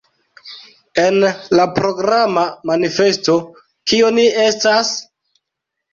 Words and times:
En 1.01 1.17
la 1.59 1.67
programa 1.75 2.45
manifesto 2.71 3.35
Kio 3.93 4.11
ni 4.19 4.29
estas? 4.49 4.95